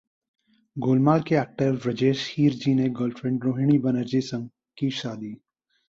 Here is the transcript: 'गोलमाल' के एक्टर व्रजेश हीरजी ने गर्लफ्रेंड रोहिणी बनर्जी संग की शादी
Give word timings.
'गोलमाल' 0.75 1.21
के 1.21 1.35
एक्टर 1.35 1.71
व्रजेश 1.83 2.25
हीरजी 2.29 2.73
ने 2.75 2.89
गर्लफ्रेंड 3.01 3.43
रोहिणी 3.43 3.77
बनर्जी 3.79 4.21
संग 4.31 4.49
की 4.77 4.89
शादी 5.01 5.35